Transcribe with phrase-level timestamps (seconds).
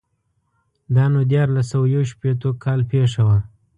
[0.95, 3.37] دا نو دیارلس سوه یو شپېتو کال پېښه وه.